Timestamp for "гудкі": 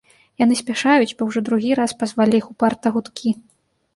2.95-3.29